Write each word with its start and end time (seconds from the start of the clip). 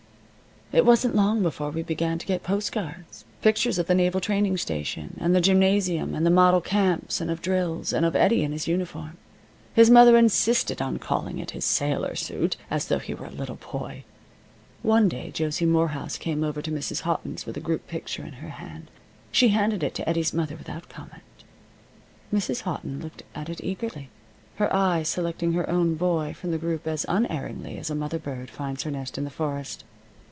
It 0.73 0.85
wasn't 0.85 1.17
long 1.17 1.41
before 1.43 1.69
we 1.69 1.83
began 1.83 2.17
to 2.17 2.25
get 2.25 2.43
postcards 2.43 3.25
pictures 3.41 3.77
of 3.77 3.87
the 3.87 3.93
naval 3.93 4.21
training 4.21 4.55
station, 4.55 5.17
and 5.19 5.35
the 5.35 5.41
gymnasium, 5.41 6.15
and 6.15 6.25
of 6.25 6.31
model 6.31 6.61
camps 6.61 7.19
and 7.19 7.29
of 7.29 7.41
drills, 7.41 7.91
and 7.91 8.05
of 8.05 8.15
Eddie 8.15 8.41
in 8.41 8.53
his 8.53 8.69
uniform. 8.69 9.17
His 9.73 9.89
mother 9.89 10.15
insisted 10.17 10.81
on 10.81 10.97
calling 10.97 11.39
it 11.39 11.51
his 11.51 11.65
sailor 11.65 12.15
suit, 12.15 12.55
as 12.69 12.87
though 12.87 12.99
he 12.99 13.13
were 13.13 13.25
a 13.25 13.31
little 13.31 13.57
boy. 13.57 14.05
One 14.81 15.09
day 15.09 15.29
Josie 15.31 15.65
Morehouse 15.65 16.17
came 16.17 16.41
over 16.41 16.61
to 16.61 16.71
Mrs. 16.71 17.01
Houghton's 17.01 17.45
with 17.45 17.57
a 17.57 17.59
group 17.59 17.85
picture 17.89 18.23
in 18.23 18.35
her 18.35 18.51
hand. 18.51 18.89
She 19.29 19.49
handed 19.49 19.83
it 19.83 19.93
to 19.95 20.07
Eddie's 20.07 20.33
mother 20.33 20.55
without 20.55 20.87
comment. 20.87 21.21
Mrs. 22.33 22.61
Houghton 22.61 23.01
looked 23.01 23.23
at 23.35 23.49
it 23.49 23.59
eagerly, 23.61 24.07
her 24.55 24.73
eye 24.73 25.03
selecting 25.03 25.51
her 25.51 25.69
own 25.69 25.95
boy 25.95 26.33
from 26.33 26.51
the 26.51 26.57
group 26.57 26.87
as 26.87 27.05
unerringly 27.09 27.77
as 27.77 27.89
a 27.89 27.93
mother 27.93 28.19
bird 28.19 28.49
finds 28.49 28.83
her 28.83 28.91
nest 28.91 29.17
in 29.17 29.25
the 29.25 29.29
forest. 29.29 29.83